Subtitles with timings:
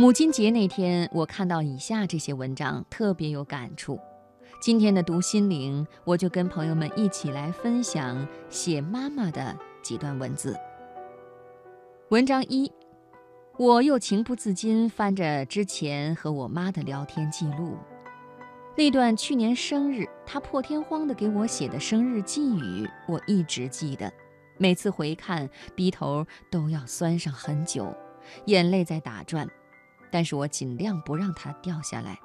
[0.00, 4.00] 母亲节那天，我看到以下这些文章，特别有感触。
[4.58, 10.56] 今天的读心灵，我就跟朋友们一起来分享写妈妈的几段文字。
[12.08, 12.72] 文章一，
[13.58, 17.76] 我又情不自禁翻着之前和我妈的聊天记录，
[18.78, 24.10] 那段去年生日她破天荒的给我写的生日寄语，我一直记得。
[24.56, 25.46] 每次回看，
[25.76, 27.94] 鼻头都要酸上很久，
[28.46, 29.46] 眼泪在打转。
[30.10, 32.18] 但是我尽量不让它掉下来。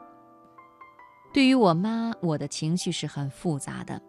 [1.33, 4.01] 对于我妈，我的情绪是很复杂的，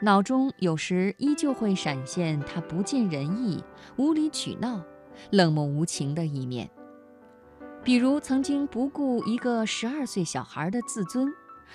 [0.00, 3.62] 脑中有时依旧会闪现她不尽人意、
[3.96, 4.80] 无理取闹、
[5.30, 6.70] 冷漠无情的一面。
[7.82, 11.28] 比如曾经不顾一个十二岁小孩的自尊，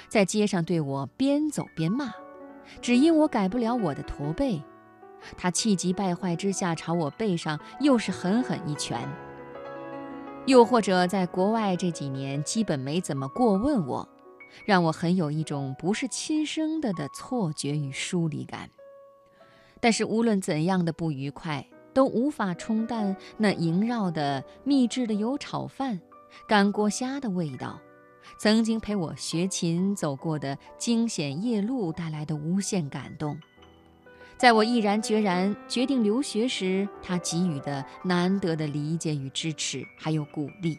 [0.08, 2.12] 在街上对我边走边骂，
[2.82, 4.64] 只因我改不了我的驼背，
[5.38, 9.08] 她气急败坏之下朝我背上又是狠狠一拳。
[10.50, 14.10] 又或者在国外这几年，基本没怎么过问我，
[14.66, 18.68] 让我很有一种不是亲生的的错觉与疏离感。
[19.80, 26.02] 但是无论怎样的不愉快，都无法冲淡那萦绕的秘制的油炒饭、
[26.48, 27.80] 干锅虾的味道，
[28.40, 33.38] 曾经陪我学琴走过的惊险夜路带来的无限感动。
[34.40, 40.78] 在我毅然决然决定留学时，他给予的难得的理解与支持，还有鼓励，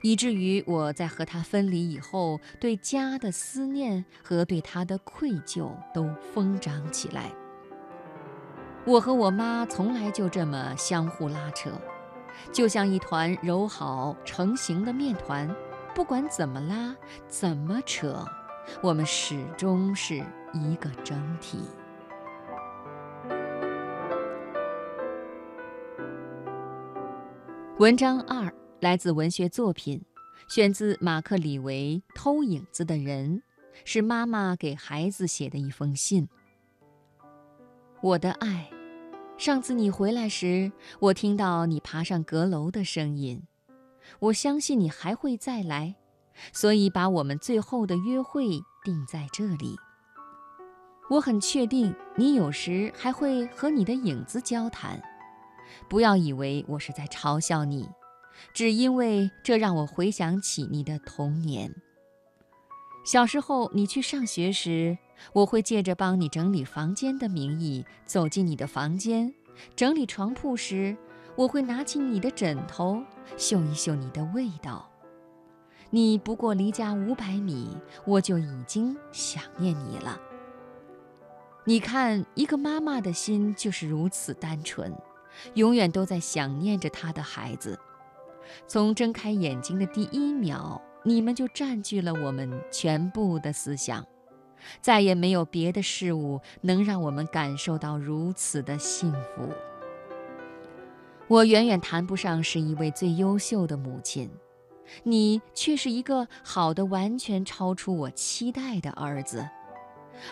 [0.00, 7.30] 以至于我在和他分离以后，对家的思念和对他的愧疚都疯长起来。
[8.86, 11.70] 我和我妈从来就这么相互拉扯，
[12.50, 15.54] 就像一团揉好成型的面团，
[15.94, 16.96] 不管怎么拉，
[17.28, 18.24] 怎么扯，
[18.80, 21.58] 我们始终是一个整体。
[27.78, 30.04] 文章二来自文学作品，
[30.48, 33.36] 选自马克·李维《偷影子的人》，
[33.84, 36.28] 是妈妈给孩子写的一封信。
[38.02, 38.68] 我的爱，
[39.36, 43.44] 上次你回来时，我听到你爬上阁楼的声音。
[44.18, 45.94] 我相信你还会再来，
[46.52, 49.76] 所以把我们最后的约会定在这里。
[51.08, 55.00] 我很确定，你有时还会和你的影子交谈。
[55.88, 57.88] 不要以为我是在嘲笑你，
[58.52, 61.74] 只因为这让我回想起你的童年。
[63.04, 64.98] 小时候你去上学时，
[65.32, 69.32] 我会借着帮你整理房间的名义走进你的房间；
[69.74, 70.94] 整理床铺时，
[71.34, 73.02] 我会拿起你的枕头
[73.38, 74.90] 嗅一嗅你的味道。
[75.88, 80.20] 你不过离家五百米，我就已经想念你了。
[81.64, 84.94] 你看，一个妈妈的心就是如此单纯。
[85.54, 87.78] 永远都在想念着他的孩子。
[88.66, 94.06] 从睁开眼睛的第一秒，你们就占据了我们全部的思想，
[94.80, 99.48] 再也没有别的事物能让我们感受到如此的幸福。
[101.28, 104.30] 我远远谈不上是一位最优秀的母亲，
[105.02, 109.46] 你却是一个好的完全超出我期待的儿子，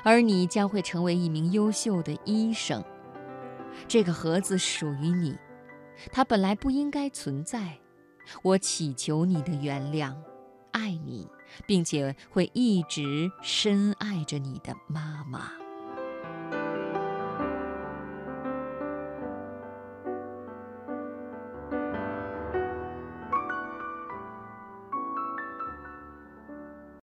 [0.02, 2.82] 而你将会成为一名优秀的医生。
[3.88, 5.36] 这个盒子属于你，
[6.12, 7.78] 它本来不应该存在。
[8.42, 10.14] 我祈求你的原谅，
[10.72, 11.28] 爱你，
[11.66, 15.65] 并且会一直深爱着你的妈妈。